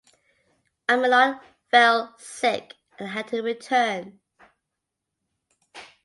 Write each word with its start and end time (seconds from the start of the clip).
Amelot 0.89 1.39
fell 1.69 2.15
sick 2.17 2.73
and 2.97 3.09
had 3.09 3.27
to 3.27 3.43
return. 3.43 4.19